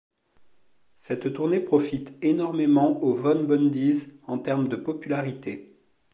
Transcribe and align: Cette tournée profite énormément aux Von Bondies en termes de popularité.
Cette 0.97 1.31
tournée 1.31 1.59
profite 1.59 2.11
énormément 2.23 3.03
aux 3.03 3.13
Von 3.13 3.43
Bondies 3.43 4.07
en 4.23 4.39
termes 4.39 4.67
de 4.67 4.75
popularité. 4.75 5.77